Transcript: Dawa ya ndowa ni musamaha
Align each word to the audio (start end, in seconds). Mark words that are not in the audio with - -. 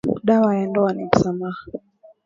Dawa 0.27 0.55
ya 0.57 0.65
ndowa 0.69 0.91
ni 0.93 1.03
musamaha 1.09 1.63